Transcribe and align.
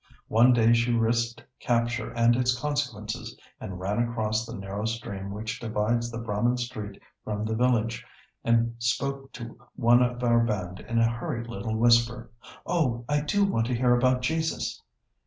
One 0.29 0.51
day 0.51 0.73
she 0.73 0.95
risked 0.97 1.43
capture 1.59 2.09
and 2.09 2.35
its 2.35 2.59
consequences, 2.59 3.37
and 3.59 3.79
ran 3.79 3.99
across 4.01 4.47
the 4.47 4.55
narrow 4.57 4.83
stream 4.85 5.29
which 5.29 5.59
divides 5.59 6.09
the 6.09 6.17
Brahmin 6.17 6.57
street 6.57 6.99
from 7.23 7.45
the 7.45 7.53
village, 7.53 8.03
and 8.43 8.73
spoke 8.79 9.31
to 9.33 9.59
one 9.75 10.01
of 10.01 10.23
our 10.23 10.39
band 10.39 10.79
in 10.79 10.97
a 10.97 11.07
hurried 11.07 11.45
little 11.45 11.75
whisper, 11.75 12.31
'Oh, 12.65 13.05
I 13.07 13.21
do 13.21 13.45
want 13.45 13.67
to 13.67 13.75
hear 13.75 13.95
about 13.95 14.23
Jesus! 14.23 14.81